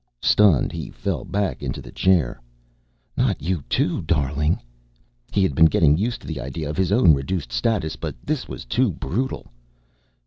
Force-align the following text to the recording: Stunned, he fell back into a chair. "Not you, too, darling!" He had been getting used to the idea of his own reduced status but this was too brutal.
Stunned, 0.23 0.71
he 0.71 0.89
fell 0.89 1.23
back 1.23 1.61
into 1.61 1.79
a 1.87 1.91
chair. 1.91 2.41
"Not 3.15 3.39
you, 3.39 3.63
too, 3.69 4.01
darling!" 4.01 4.59
He 5.31 5.43
had 5.43 5.53
been 5.53 5.65
getting 5.67 5.95
used 5.95 6.21
to 6.21 6.27
the 6.27 6.41
idea 6.41 6.67
of 6.67 6.75
his 6.75 6.91
own 6.91 7.13
reduced 7.13 7.51
status 7.51 7.95
but 7.97 8.15
this 8.25 8.47
was 8.47 8.65
too 8.65 8.91
brutal. 8.93 9.51